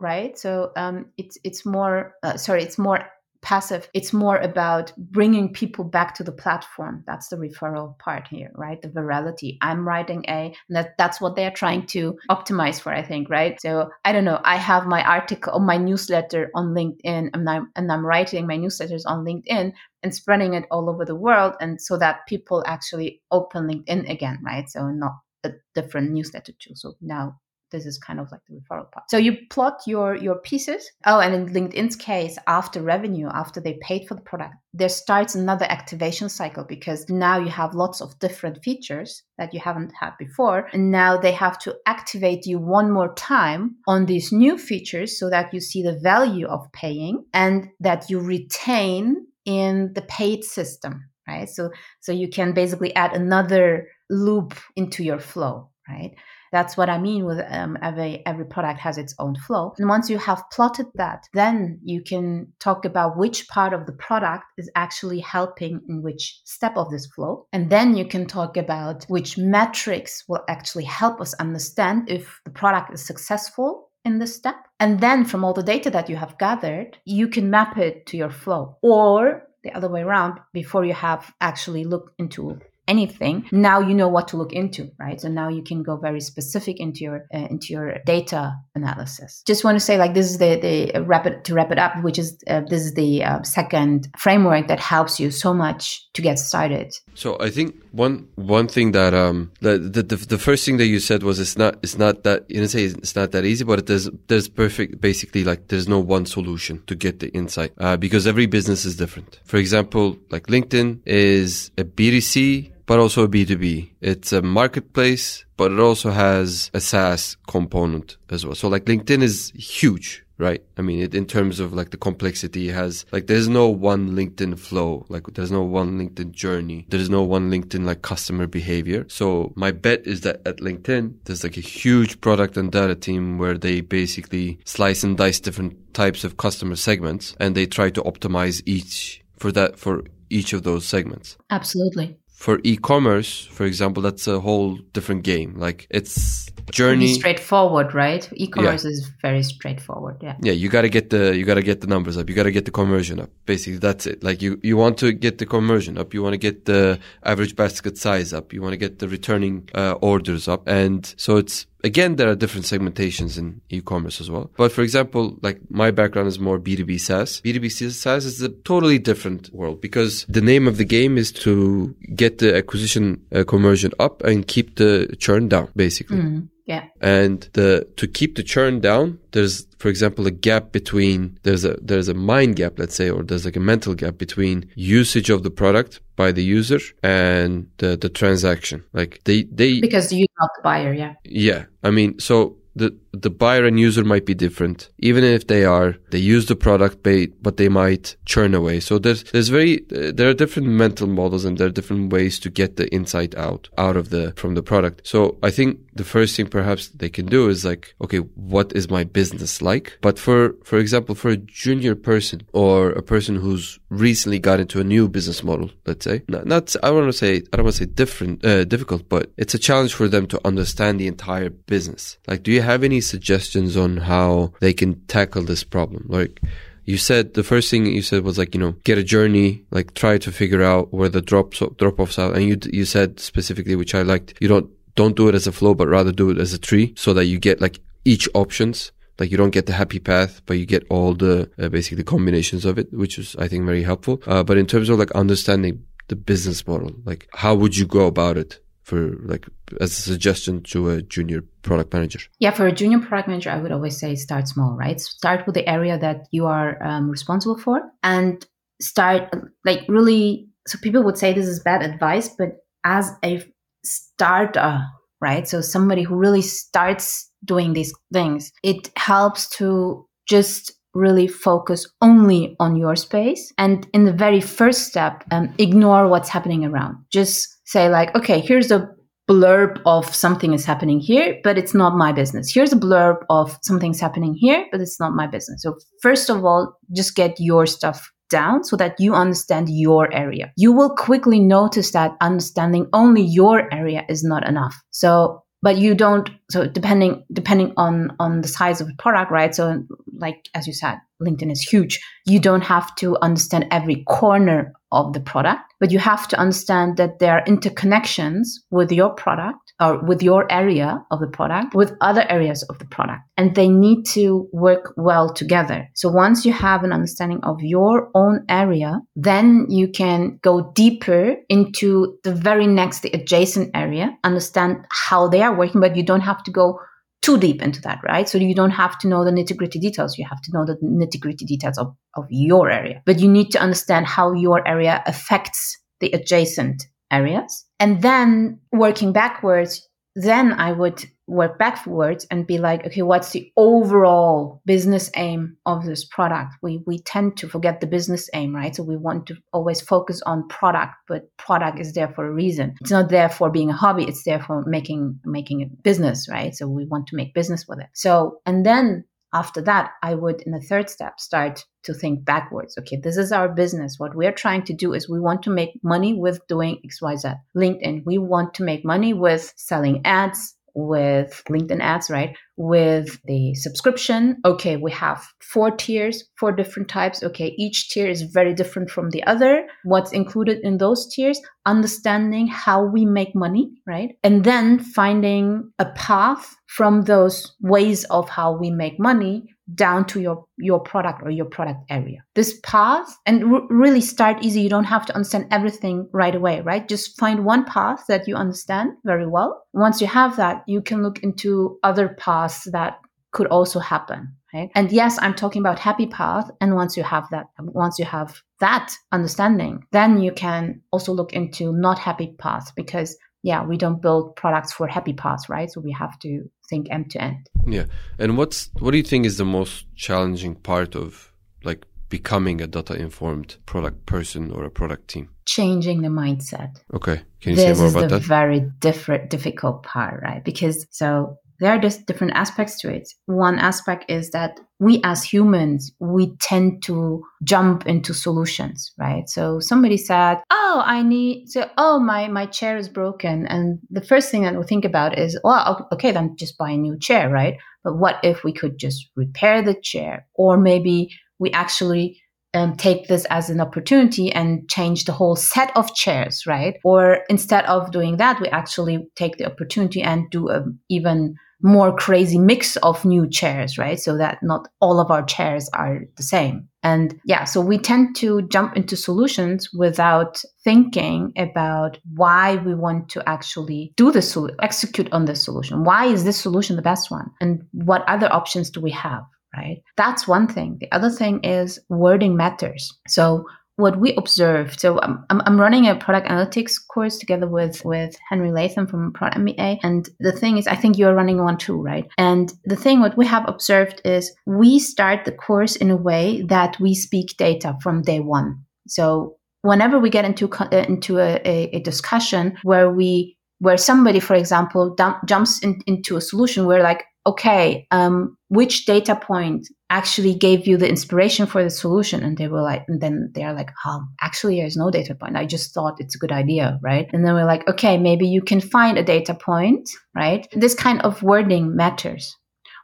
[0.00, 0.38] right?
[0.38, 3.06] So um it's it's more uh, sorry it's more
[3.42, 3.88] passive.
[3.92, 7.02] It's more about bringing people back to the platform.
[7.06, 8.80] That's the referral part here right?
[8.80, 9.58] The virality.
[9.60, 13.60] I'm writing a and that that's what they're trying to optimize for i think right?
[13.60, 14.40] So i don't know.
[14.44, 19.02] I have my article my newsletter on linkedin and i'm, and I'm writing my newsletters
[19.06, 23.68] on linkedin and spreading it all over the world and so that people actually open
[23.68, 24.68] linkedin again right?
[24.68, 26.74] So not a different newsletter too.
[26.74, 27.40] So now
[27.72, 29.10] this is kind of like the referral part.
[29.10, 30.88] So you plot your your pieces.
[31.06, 35.34] Oh, and in LinkedIn's case, after revenue, after they paid for the product, there starts
[35.34, 40.12] another activation cycle because now you have lots of different features that you haven't had
[40.18, 45.18] before, and now they have to activate you one more time on these new features
[45.18, 50.44] so that you see the value of paying and that you retain in the paid
[50.44, 51.48] system, right?
[51.48, 56.12] So so you can basically add another loop into your flow, right?
[56.52, 59.72] That's what I mean with um, every every product has its own flow.
[59.78, 63.92] And once you have plotted that, then you can talk about which part of the
[63.92, 68.56] product is actually helping in which step of this flow, and then you can talk
[68.56, 74.34] about which metrics will actually help us understand if the product is successful in this
[74.34, 74.56] step.
[74.80, 78.16] And then from all the data that you have gathered, you can map it to
[78.16, 82.50] your flow or the other way around before you have actually looked into
[82.94, 83.36] anything
[83.68, 85.20] now you know what to look into right?
[85.20, 89.42] So now you can go very specific into your uh, into your data analysis.
[89.46, 91.92] Just want to say like this is the the uh, rapid to wrap it up
[92.02, 96.22] which is uh, this is the uh, second framework that helps you so much to
[96.22, 96.92] get started.
[97.14, 100.86] So i think one one thing that um the the, the, the first thing that
[100.86, 103.64] you said was it's not it's not that you know say it's not that easy
[103.64, 107.96] but there's there's perfect basically like there's no one solution to get the insight uh,
[107.96, 109.40] because every business is different.
[109.44, 113.90] For example like linkedin is a b2c but also a B2B.
[114.00, 118.54] It's a marketplace, but it also has a SaaS component as well.
[118.54, 120.62] So like LinkedIn is huge, right?
[120.76, 124.10] I mean, it, in terms of like the complexity it has, like there's no one
[124.10, 125.06] LinkedIn flow.
[125.08, 126.86] Like there's no one LinkedIn journey.
[126.88, 129.06] There's no one LinkedIn like customer behavior.
[129.08, 133.38] So my bet is that at LinkedIn, there's like a huge product and data team
[133.38, 138.02] where they basically slice and dice different types of customer segments and they try to
[138.02, 141.36] optimize each for that, for each of those segments.
[141.50, 145.54] Absolutely for e-commerce, for example, that's a whole different game.
[145.56, 148.28] Like it's journey straightforward, right?
[148.32, 148.90] E-commerce yeah.
[148.90, 150.16] is very straightforward.
[150.20, 150.36] Yeah.
[150.40, 152.28] Yeah, you got to get the you got to get the numbers up.
[152.28, 153.30] You got to get the conversion up.
[153.46, 154.22] Basically, that's it.
[154.22, 156.14] Like you you want to get the conversion up.
[156.14, 158.52] You want to get the average basket size up.
[158.52, 160.68] You want to get the returning uh, orders up.
[160.68, 164.50] And so it's Again, there are different segmentations in e-commerce as well.
[164.56, 167.40] But for example, like my background is more B2B SaaS.
[167.40, 171.94] B2B SaaS is a totally different world because the name of the game is to
[172.14, 176.18] get the acquisition uh, conversion up and keep the churn down, basically.
[176.18, 176.48] Mm.
[176.66, 176.84] Yeah.
[177.00, 181.76] And the to keep the churn down, there's for example a gap between there's a
[181.82, 185.42] there's a mind gap, let's say, or there's like a mental gap between usage of
[185.42, 188.84] the product by the user and the the transaction.
[188.92, 191.14] Like they they because you not the buyer, yeah.
[191.24, 191.64] Yeah.
[191.82, 194.90] I mean, so the the buyer and user might be different.
[194.98, 197.02] Even if they are they use the product
[197.42, 198.80] but they might churn away.
[198.80, 202.50] So there's there's very there are different mental models and there are different ways to
[202.50, 205.06] get the insight out out of the from the product.
[205.06, 208.18] So i think the first thing perhaps they can do is like okay
[208.54, 209.98] what is my business like?
[210.00, 214.80] But for for example for a junior person or a person who's recently got into
[214.80, 217.76] a new business model let's say not, not i want to say i don't want
[217.76, 221.50] to say different uh, difficult but it's a challenge for them to understand the entire
[221.50, 222.16] business.
[222.26, 226.06] Like do you have any suggestions on how they can tackle this problem?
[226.08, 226.40] Like,
[226.84, 229.94] you said the first thing you said was like you know get a journey like
[229.94, 232.32] try to figure out where the drops drop offs are.
[232.32, 235.52] And you you said specifically which I liked you don't don't do it as a
[235.52, 238.92] flow but rather do it as a tree so that you get like each options.
[239.18, 242.64] Like you don't get the happy path but you get all the uh, basically combinations
[242.64, 244.20] of it which is I think very helpful.
[244.26, 248.06] Uh, but in terms of like understanding the business model like how would you go
[248.06, 249.46] about it for like
[249.80, 252.20] as a suggestion to a junior product manager?
[252.38, 255.00] Yeah, for a junior product manager, I would always say start small, right?
[255.00, 258.44] Start with the area that you are um, responsible for and
[258.80, 259.30] start
[259.64, 260.48] like really.
[260.66, 263.44] So people would say this is bad advice, but as a
[263.84, 264.80] starter,
[265.20, 265.48] right?
[265.48, 272.54] So somebody who really starts doing these things, it helps to just really focus only
[272.60, 277.48] on your space and in the very first step um, ignore what's happening around just
[277.64, 278.86] say like okay here's a
[279.28, 282.52] blurb of something is happening here, but it's not my business.
[282.52, 285.62] Here's a blurb of something's happening here, but it's not my business.
[285.62, 290.52] So first of all, just get your stuff down so that you understand your area.
[290.56, 294.74] You will quickly notice that understanding only your area is not enough.
[294.90, 299.54] So but you don't so depending depending on on the size of the product right?
[299.54, 299.82] So
[300.18, 302.00] like as you said linkedin is huge.
[302.26, 306.96] You don't have to understand every corner of the product but you have to understand
[306.96, 311.92] that there are interconnections with your product or with your area of the product with
[312.00, 316.52] other areas of the product and they need to work well together so once you
[316.52, 322.66] have an understanding of your own area then you can go deeper into the very
[322.66, 326.78] next the adjacent area understand how they are working but you don't have to go
[327.22, 328.28] too deep into that, right?
[328.28, 330.18] So you don't have to know the nitty gritty details.
[330.18, 333.00] You have to know the nitty gritty details of, of your area.
[333.06, 337.64] But you need to understand how your area affects the adjacent areas.
[337.82, 343.50] And then working backwards, then I would work backwards and be like, okay, what's the
[343.56, 346.54] overall business aim of this product?
[346.62, 348.76] We we tend to forget the business aim, right?
[348.76, 352.76] So we want to always focus on product, but product is there for a reason.
[352.80, 354.04] It's not there for being a hobby.
[354.04, 356.54] It's there for making making a business, right?
[356.54, 357.88] So we want to make business with it.
[357.94, 362.76] So and then after that, I would, in the third step, start to think backwards.
[362.78, 363.98] Okay, this is our business.
[363.98, 367.40] What we're trying to do is we want to make money with doing XYZ.
[367.56, 372.36] LinkedIn, we want to make money with selling ads, with LinkedIn ads, right?
[372.56, 377.22] With the subscription, okay, we have four tiers, four different types.
[377.22, 379.66] Okay, each tier is very different from the other.
[379.84, 381.40] What's included in those tiers?
[381.64, 384.16] Understanding how we make money, right?
[384.22, 390.20] And then finding a path from those ways of how we make money down to
[390.20, 394.68] your your product or your product area this path and r- really start easy you
[394.68, 398.90] don't have to understand everything right away right just find one path that you understand
[399.04, 402.98] very well once you have that you can look into other paths that
[403.32, 407.26] could also happen right and yes i'm talking about happy path and once you have
[407.30, 412.72] that once you have that understanding then you can also look into not happy path
[412.76, 415.70] because yeah, we don't build products for happy paths, right?
[415.70, 417.48] So we have to think end to end.
[417.66, 417.86] Yeah.
[418.18, 421.32] And what's what do you think is the most challenging part of
[421.64, 425.28] like becoming a data informed product person or a product team?
[425.46, 426.76] Changing the mindset.
[426.94, 427.22] Okay.
[427.40, 428.08] Can you this say more about that?
[428.10, 430.44] This is the very different difficult part, right?
[430.44, 433.08] Because so there are just different aspects to it.
[433.26, 439.28] One aspect is that we as humans, we tend to jump into solutions, right?
[439.28, 443.46] So somebody said, Oh, I need so oh my my chair is broken.
[443.46, 446.76] And the first thing that we think about is, well, okay, then just buy a
[446.76, 447.54] new chair, right?
[447.84, 450.26] But what if we could just repair the chair?
[450.34, 452.20] Or maybe we actually
[452.54, 456.74] um, take this as an opportunity and change the whole set of chairs, right?
[456.84, 461.94] Or instead of doing that, we actually take the opportunity and do a even more
[461.94, 463.98] crazy mix of new chairs, right?
[463.98, 466.68] So that not all of our chairs are the same.
[466.82, 473.08] And yeah, so we tend to jump into solutions without thinking about why we want
[473.10, 475.84] to actually do the sol- execute on this solution.
[475.84, 477.30] Why is this solution the best one?
[477.40, 479.22] And what other options do we have?
[479.54, 479.82] Right.
[479.98, 480.78] That's one thing.
[480.80, 482.90] The other thing is wording matters.
[483.06, 483.44] So
[483.76, 484.80] what we observed.
[484.80, 489.38] So I'm, I'm running a product analytics course together with with Henry Latham from Product
[489.38, 492.06] MBA, and the thing is, I think you're running one too, right?
[492.18, 496.42] And the thing what we have observed is we start the course in a way
[496.48, 498.64] that we speak data from day one.
[498.88, 504.18] So whenever we get into uh, into a, a, a discussion where we where somebody,
[504.18, 509.68] for example, dump, jumps in, into a solution, we're like, okay, um, which data point
[509.90, 512.22] actually gave you the inspiration for the solution?
[512.22, 515.36] And they were like, and then they're like, oh, actually, there's no data point.
[515.36, 517.08] I just thought it's a good idea, right?
[517.12, 520.46] And then we're like, okay, maybe you can find a data point, right?
[520.52, 522.36] This kind of wording matters.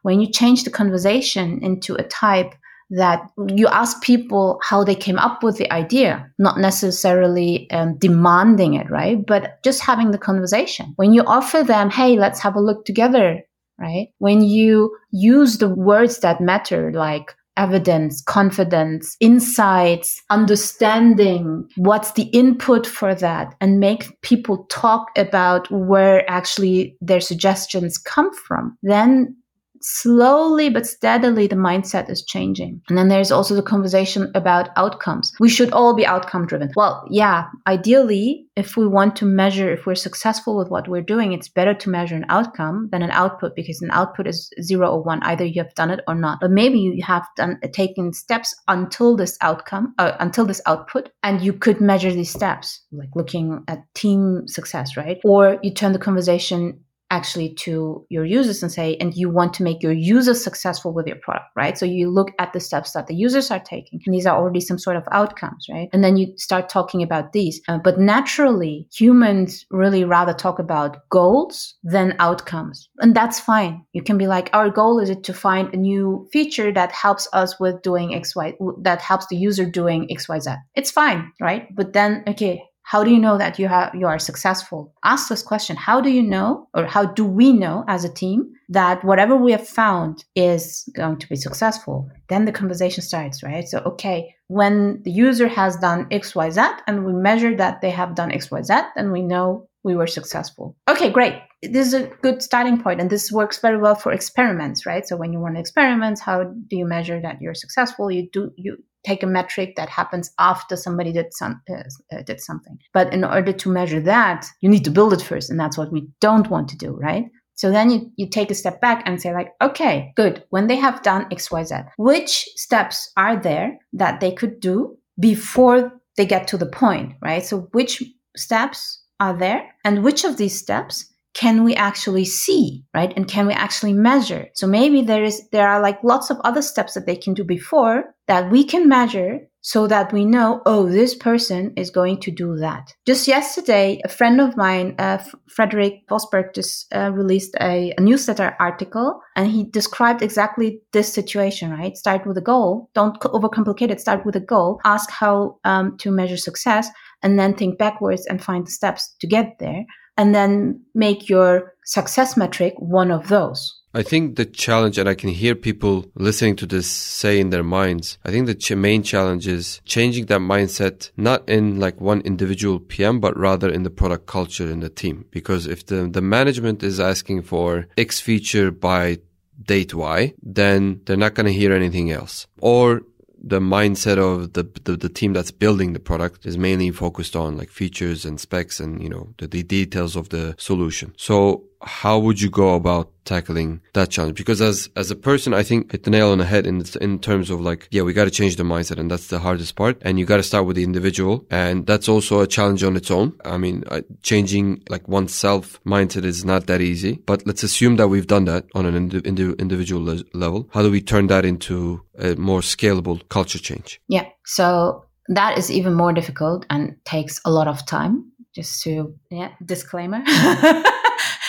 [0.03, 2.55] When you change the conversation into a type
[2.91, 8.75] that you ask people how they came up with the idea, not necessarily um, demanding
[8.75, 9.27] it, right?
[9.27, 10.95] But just having the conversation.
[10.97, 13.43] When you offer them, hey, let's have a look together
[13.79, 14.09] right?
[14.19, 22.87] When you use the words that matter, like evidence, confidence, insights, understanding what's the input
[22.87, 29.37] for that and make people talk about where actually their suggestions come from, then
[29.81, 32.81] slowly but steadily the mindset is changing.
[32.89, 35.33] And then there's also the conversation about outcomes.
[35.41, 36.71] We should all be outcome driven.
[36.77, 41.33] Well, yeah, ideally, if we want to measure if we're successful with what we're doing,
[41.33, 45.03] it's better to measure an outcome than an output because an output is zero or
[45.03, 45.23] one.
[45.23, 46.39] Either you have done it or not.
[46.41, 51.41] But maybe you have done taken steps until this outcome, uh, until this output, and
[51.41, 55.19] you could measure these steps, like looking at team success, right?
[55.25, 56.81] Or you turn the conversation
[57.11, 61.07] actually to your users and say, and you want to make your users successful with
[61.07, 61.79] your product, right?
[61.79, 64.61] So you look at the steps that the users are taking, and these are already
[64.61, 65.89] some sort of outcomes, right?
[65.93, 67.61] And then you start talking about these.
[67.69, 72.89] Uh, but naturally, humans really rather talk about goals than outcomes.
[72.99, 73.85] And that's fine.
[73.93, 77.29] You can be like, our goal is it to find a new feature that helps
[77.33, 80.59] us with doing XY, that helps the user doing XYZ.
[80.75, 81.75] It's fine, right?
[81.75, 84.95] But then, okay, how do you know that you have you are successful?
[85.05, 85.77] Ask this question.
[85.77, 89.53] How do you know or how do we know as a team that whatever we
[89.53, 92.09] have found is going to be successful?
[92.31, 93.69] Then the conversation starts, right?
[93.69, 98.31] So okay, when the user has done XYZ and we measure that they have done
[98.31, 100.75] XYZ, then we know we were successful.
[100.89, 101.35] Okay, great.
[101.63, 105.07] This is a good starting point, and this works very well for experiments, right?
[105.07, 108.11] So when you run experiments, how do you measure that you're successful?
[108.11, 111.83] You do you take a metric that happens after somebody did some uh,
[112.13, 112.79] uh, did something.
[112.93, 115.93] But in order to measure that, you need to build it first, and that's what
[115.93, 117.25] we don't want to do, right?
[117.59, 120.45] So then you, you take a step back and say like, okay, good.
[120.51, 126.25] When they have done XYZ, which steps are there that they could do before they
[126.25, 127.45] get to the point, right?
[127.45, 128.01] So which
[128.37, 133.13] steps are there and which of these steps can we actually see right?
[133.17, 134.49] And can we actually measure?
[134.55, 137.45] So maybe there is there are like lots of other steps that they can do
[137.45, 142.33] before that we can measure so that we know oh this person is going to
[142.33, 142.93] do that.
[143.07, 148.57] Just yesterday a friend of mine uh, frederick Vosberg just uh, released a, a newsletter
[148.59, 151.97] article and he described exactly this situation right?
[151.97, 152.91] Start with a goal.
[152.95, 154.01] Don't overcomplicate it.
[154.01, 154.81] Start with a goal.
[154.85, 156.89] Ask how um, to measure success
[157.23, 159.85] and then think backwards and find the steps to get there
[160.19, 163.77] and then make your success metric one of those.
[163.95, 167.63] I think the challenge, and I can hear people listening to this say in their
[167.63, 172.21] minds, I think the ch- main challenge is changing that mindset, not in like one
[172.21, 175.25] individual PM, but rather in the product culture in the team.
[175.31, 179.19] Because if the, the management is asking for X feature by
[179.63, 182.47] date Y, then they're not going to hear anything else.
[182.61, 183.03] Or
[183.43, 187.57] the mindset of the, the, the team that's building the product is mainly focused on
[187.57, 191.15] like features and specs and you know the, the details of the solution.
[191.17, 194.37] So how would you go about tackling that challenge?
[194.37, 197.19] Because as as a person, I think hit the nail on the head in in
[197.19, 199.99] terms of like, yeah, we got to change the mindset, and that's the hardest part.
[200.03, 203.11] And you got to start with the individual, and that's also a challenge on its
[203.11, 203.33] own.
[203.45, 207.23] I mean, uh, changing like oneself mindset is not that easy.
[207.27, 210.69] But let's assume that we've done that on an indi- indi- individual le- level.
[210.73, 214.01] How do we turn that into a more scalable culture change?
[214.09, 214.27] Yeah.
[214.45, 218.33] So that is even more difficult and takes a lot of time.
[218.55, 220.23] Just to yeah, disclaimer.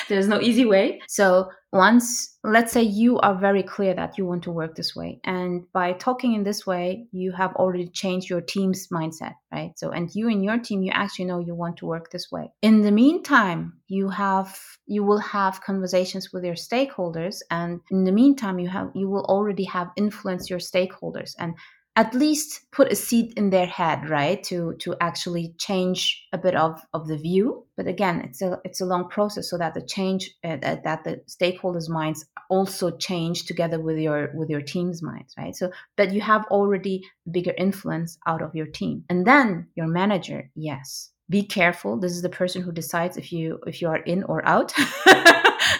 [0.09, 1.01] There's no easy way.
[1.07, 5.19] So once, let's say you are very clear that you want to work this way.
[5.23, 9.71] And by talking in this way, you have already changed your team's mindset, right?
[9.77, 12.51] So, and you and your team, you actually know you want to work this way.
[12.63, 17.37] In the meantime, you have, you will have conversations with your stakeholders.
[17.51, 21.35] And in the meantime, you have, you will already have influenced your stakeholders.
[21.37, 21.53] And
[21.95, 26.55] at least put a seed in their head right to to actually change a bit
[26.55, 27.65] of of the view.
[27.75, 31.21] But again it's a it's a long process so that the change uh, that the
[31.27, 35.55] stakeholders minds also change together with your with your team's minds right?
[35.55, 39.03] So but you have already bigger influence out of your team.
[39.09, 41.11] And then your manager yes.
[41.29, 41.99] Be careful.
[41.99, 44.73] This is the person who decides if you if you are in or out.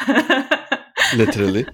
[1.16, 1.66] Literally.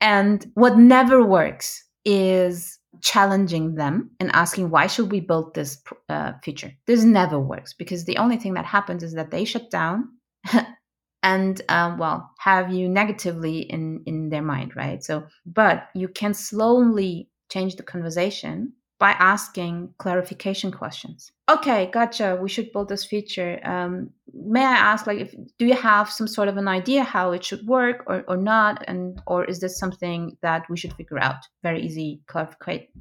[0.00, 6.32] And what never works is challenging them and asking why should we build this uh,
[6.42, 10.08] feature this never works because the only thing that happens is that they shut down
[11.22, 15.02] and um, well have you negatively in in their mind right?
[15.02, 18.72] So but you can slowly change the conversation
[19.04, 21.30] by asking clarification questions.
[21.46, 22.38] Okay gotcha.
[22.40, 23.60] We should build this feature.
[23.62, 23.92] Um,
[24.32, 27.44] may i ask like if do you have some sort of an idea how it
[27.44, 28.82] should work or, or not?
[28.88, 31.40] And or is this something that we should figure out?
[31.62, 32.22] Very easy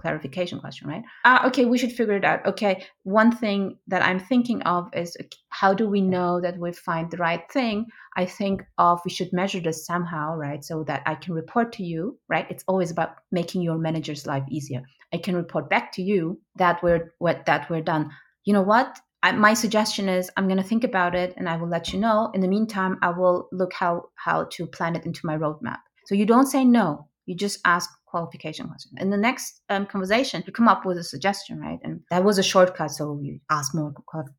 [0.02, 1.04] clarification question right?
[1.24, 2.46] Uh, okay we should figure it out.
[2.52, 5.16] Okay one thing that i'm thinking of is
[5.62, 7.86] how do we know that we find the right thing?
[8.18, 10.62] I think of we should measure this somehow right?
[10.66, 12.46] So that i can report to you right?
[12.50, 14.84] It's always about making your manager's life easier
[15.14, 18.10] i can report back to you that we're what that we're done
[18.46, 19.00] you know what?
[19.22, 22.00] I, my suggestion is I'm going to think about it and I will let you
[22.00, 22.30] know.
[22.34, 25.80] In the meantime, I will look how how to plan it into my roadmap.
[26.06, 27.08] So you don't say no.
[27.26, 28.92] You just ask qualification question.
[28.98, 31.80] In the next um, conversation, you come up with a suggestion, right?
[31.84, 32.92] And that was a shortcut.
[32.92, 33.94] So you ask more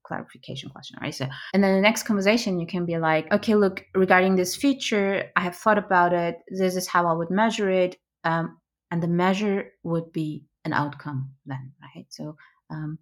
[0.06, 1.14] clarification question, right?
[1.14, 5.24] So, and then the next conversation, you can be like, okay, look, regarding this feature,
[5.34, 6.36] I have thought about it.
[6.50, 7.96] This is how I would measure it.
[8.22, 8.58] Um,
[8.90, 12.06] and the measure would be an outcome then, right?
[12.10, 12.36] So
[12.70, 12.98] um,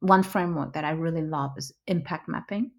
[0.00, 2.70] one framework that I really love is impact mapping.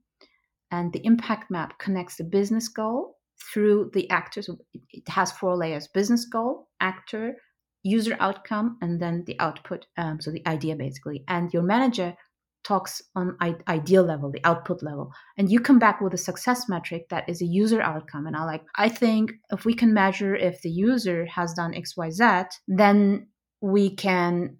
[0.72, 3.18] And the impact map connects the business goal
[3.52, 4.50] through the actors.
[4.92, 7.36] It has four layers business goal, actor,
[7.84, 9.88] user outcome, and then the output.
[9.98, 11.24] Um, so the idea basically.
[11.28, 12.16] And your manager
[12.64, 15.12] talks on I- ideal level, the output level.
[15.38, 18.28] And you come back with a success metric that is a user outcome.
[18.28, 22.48] And I like, I think if we can measure if the user has done XYZ,
[22.68, 23.28] then
[23.62, 24.58] we can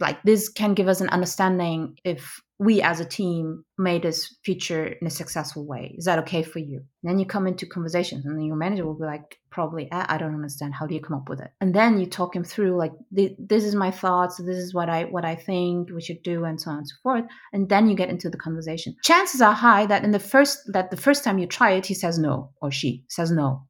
[0.00, 4.86] like this can give us an understanding if we as a team made this feature
[4.86, 5.94] in a successful way.
[5.98, 6.78] Is that okay for you?
[7.02, 10.16] And then you come into conversations and then your manager will be like probably i
[10.16, 10.74] don't understand.
[10.74, 11.50] How do you come up with it?
[11.60, 14.36] And then you talk him through like this is my thoughts.
[14.36, 16.94] This is what i what i think we should do and so on and so
[17.02, 17.24] forth.
[17.52, 18.94] And then you get into the conversation.
[19.02, 21.94] Chances are high that in the first that the first time you try it he
[21.94, 23.66] says no or she says no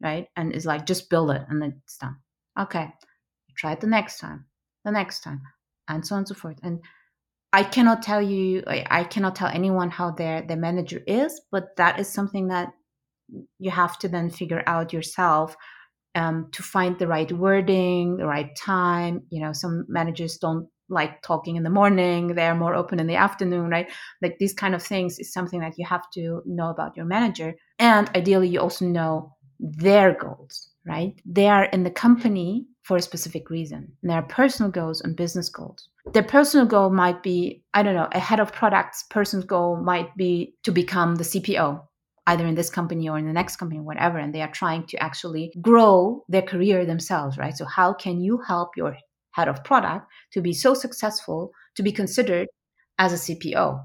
[0.00, 0.28] right?
[0.36, 2.16] And is like just build it and then it's done.
[2.60, 2.92] Okay
[3.58, 4.46] try it the next time,
[4.84, 5.42] the next time,
[5.88, 6.58] and so on and so forth.
[6.62, 6.80] And
[7.52, 11.98] I cannot tell you, I cannot tell anyone how their their manager is, but that
[11.98, 12.68] is something that
[13.58, 15.56] you have to then figure out yourself
[16.14, 19.22] um, to find the right wording, the right time.
[19.30, 23.06] You know, some managers don't like talking in the morning; they are more open in
[23.06, 23.90] the afternoon, right?
[24.20, 27.54] Like these kind of things is something that you have to know about your manager,
[27.78, 31.14] and ideally, you also know their goals, right?
[31.24, 33.92] They are in the company for a specific reason.
[34.00, 35.90] And there are personal goals and business goals.
[36.14, 40.16] Their personal goal might be, I don't know, a head of products personal goal might
[40.16, 41.82] be to become the CPO,
[42.28, 44.16] either in this company or in the next company, whatever.
[44.16, 47.54] And they are trying to actually grow their career themselves, right?
[47.54, 48.96] So how can you help your
[49.32, 52.48] head of product to be so successful to be considered
[52.98, 53.84] as a CPO?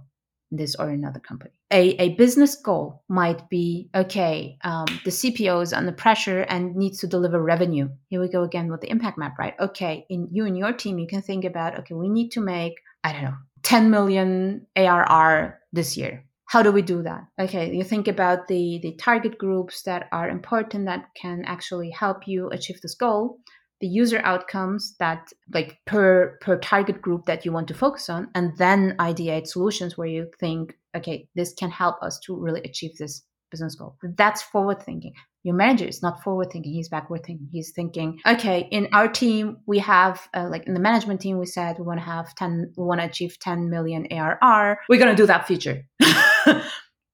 [0.56, 1.52] This or another company.
[1.72, 7.00] A, a business goal might be okay, um, the CPO is under pressure and needs
[7.00, 7.90] to deliver revenue.
[8.08, 9.56] Here we go again with the impact map, right?
[9.60, 12.74] Okay, in you and your team, you can think about okay, we need to make,
[13.04, 16.26] I don't know, 10 million ARR this year.
[16.46, 17.26] How do we do that?
[17.40, 22.28] Okay, you think about the, the target groups that are important that can actually help
[22.28, 23.40] you achieve this goal
[23.84, 28.30] the user outcomes that like per per target group that you want to focus on
[28.34, 32.92] and then ideate solutions where you think okay this can help us to really achieve
[32.98, 33.98] this business goal.
[34.18, 35.12] That's forward thinking.
[35.44, 37.50] Your manager is not forward thinking he's backward thinking.
[37.52, 41.46] He's thinking okay in our team we have uh, like in the management team we
[41.46, 45.14] said we want to have 10 we want to achieve 10 million arr we're going
[45.14, 45.84] to do that feature.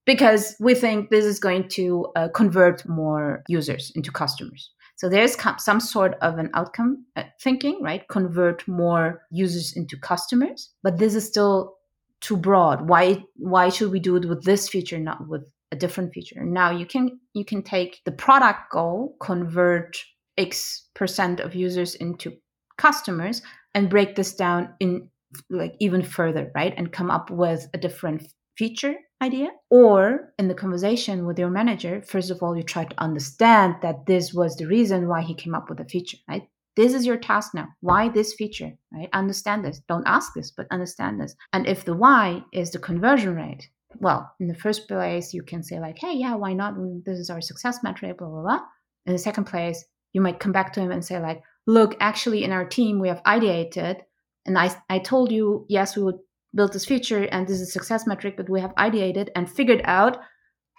[0.05, 5.37] Because we think this is going to uh, convert more users into customers so there's
[5.59, 8.05] some sort of an outcome uh, thinking, right?
[8.09, 11.77] Convert more users into customers, but this is still
[12.19, 12.89] too broad.
[12.89, 16.43] Why why should we do it with this feature, not with a different feature.
[16.43, 19.97] Now you can you can take the product goal, convert
[20.37, 22.33] X percent of users into
[22.77, 23.41] customers,
[23.73, 25.09] and break this down in
[25.49, 26.73] like even further, right?
[26.75, 28.27] And come up with a different
[28.57, 29.49] feature idea.
[29.69, 34.05] Or in the conversation with your manager, first of all, you try to understand that
[34.05, 36.47] this was the reason why he came up with the feature, right?
[36.75, 37.67] This is your task now.
[37.81, 39.09] Why this feature, right?
[39.11, 39.81] Understand this.
[39.89, 41.35] Don't ask this, but understand this.
[41.51, 43.67] And if the why is the conversion rate,
[43.97, 46.75] well, in the first place, you can say, like, hey, yeah, why not?
[47.05, 48.59] This is our success metric, blah, blah, blah.
[49.05, 52.43] In the second place, you might come back to him and say, like, look, actually,
[52.43, 54.01] in our team, we have ideated.
[54.45, 56.19] And I, I told you, yes, we would
[56.55, 59.81] build this feature and this is a success metric, but we have ideated and figured
[59.83, 60.17] out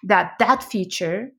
[0.04, 1.30] that that feature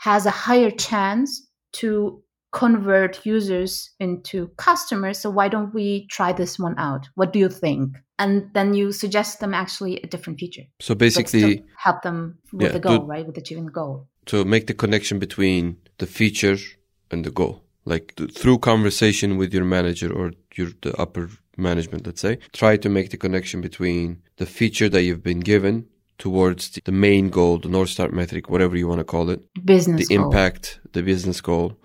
[0.00, 2.22] has a higher chance to
[2.52, 5.18] convert users into customers.
[5.18, 7.08] So why don't we try this one out?
[7.14, 7.96] What do you think?
[8.18, 10.62] And then you suggest them actually a different feature.
[10.80, 13.26] So basically, help them with yeah, the goal, right?
[13.26, 14.08] With achieving the goal.
[14.26, 16.56] To make the connection between the feature
[17.10, 22.20] and the goal, like through conversation with your manager or your the upper management, let's
[22.20, 25.86] say, try to make the connection between the feature that you've been given
[26.18, 30.08] towards the main goal, the North Star metric, whatever you want to call it, business,
[30.08, 30.26] the goal.
[30.26, 31.78] impact, the business goal,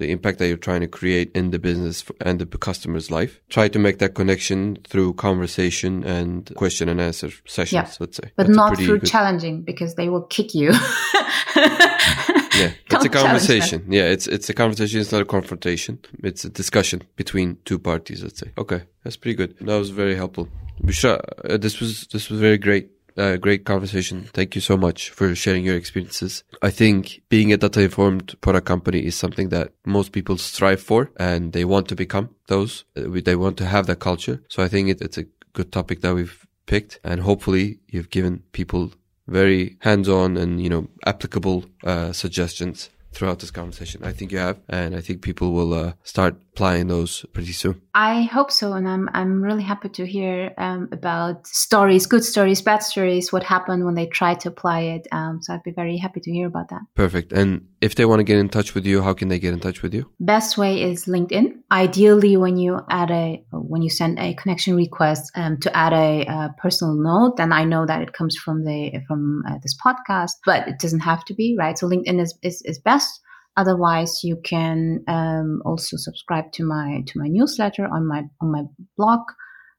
[0.00, 3.40] the impact that you're trying to create in the business and the customer's life.
[3.50, 7.96] Try to make that connection through conversation and question and answer sessions, yeah.
[8.00, 8.32] let's say.
[8.34, 9.08] But That's not through good...
[9.08, 10.70] challenging because they will kick you.
[11.56, 13.84] yeah, it's a conversation.
[13.88, 15.00] Yeah, it's it's a conversation.
[15.00, 16.00] It's not a confrontation.
[16.24, 18.22] It's a discussion between two parties.
[18.22, 18.50] Let's say.
[18.56, 19.56] Okay, that's pretty good.
[19.60, 20.48] That was very helpful.
[20.82, 22.88] Büşra, uh, this was this was very great.
[23.16, 24.28] Uh, great conversation.
[24.32, 26.44] Thank you so much for sharing your experiences.
[26.62, 31.10] I think being a data informed product company is something that most people strive for
[31.16, 32.84] and they want to become those.
[32.96, 34.42] Uh, they want to have that culture.
[34.48, 38.42] So I think it, it's a good topic that we've picked and hopefully you've given
[38.52, 38.92] people
[39.26, 44.02] very hands-on and you know applicable uh, suggestions throughout this conversation.
[44.04, 47.80] I think you have, and I think people will uh, start applying those pretty soon.
[47.94, 52.62] I hope so, and I'm I'm really happy to hear um, about stories, good stories,
[52.62, 55.08] bad stories, what happened when they tried to apply it.
[55.12, 56.82] Um, so I'd be very happy to hear about that.
[56.94, 57.32] Perfect.
[57.32, 59.60] And if they want to get in touch with you, how can they get in
[59.60, 60.10] touch with you?
[60.20, 61.54] Best way is LinkedIn.
[61.72, 66.26] Ideally, when you add a when you send a connection request um, to add a,
[66.26, 70.32] a, personal note, then I know that it comes from the from uh, this podcast,
[70.44, 71.76] but it doesn't have to be right.
[71.78, 73.09] So LinkedIn is is, is best.
[73.56, 78.62] Otherwise, you can um, also subscribe to my to my newsletter on my on my
[78.96, 79.20] blog.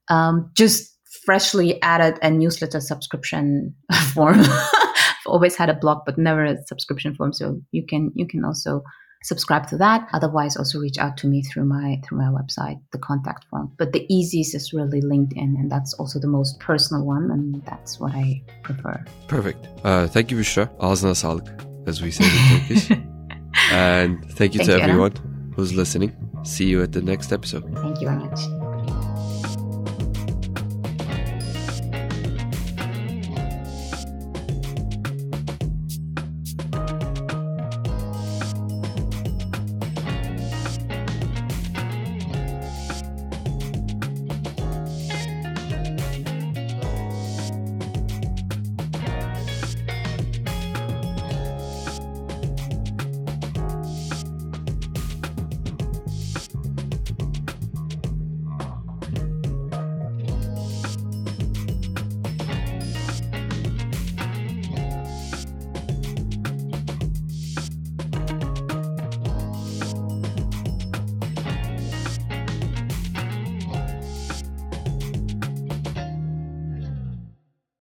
[0.08, 3.74] Um, just freshly added a newsletter subscription
[4.14, 4.40] form.
[4.40, 7.32] I've always had a blog, but never a subscription form.
[7.32, 8.82] So you can you can also
[9.24, 10.08] subscribe to that.
[10.12, 13.72] Otherwise, also reach out to me through my through my website, the contact form.
[13.78, 17.98] But the easiest is really LinkedIn, and that's also the most personal one, and that's
[17.98, 19.04] what I prefer.
[19.28, 19.66] Perfect.
[19.84, 20.42] Uh, thank you.
[20.80, 21.48] Ağzına sağlık,
[21.86, 22.98] as we say in Turkish.
[23.54, 25.54] and thank you thank to you, everyone Anna.
[25.56, 26.12] who's listening.
[26.44, 27.64] See you at the next episode.
[27.78, 28.61] Thank you very much.